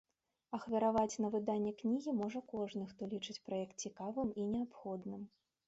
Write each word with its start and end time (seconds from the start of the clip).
Ахвяраваць 0.57 1.19
на 1.25 1.29
выданне 1.35 1.73
кнігі 1.83 2.15
можа 2.23 2.43
кожны, 2.55 2.87
хто 2.95 3.11
лічыць 3.13 3.39
праект 3.51 3.75
цікавым 3.89 4.35
і 4.43 4.51
неабходным. 4.53 5.33